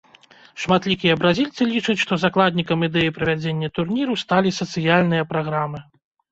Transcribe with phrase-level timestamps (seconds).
[0.61, 5.87] Шматлікія бразільцы лічаць, што закладнікам ідэі правядзення турніру сталі сацыяльныя праграмы.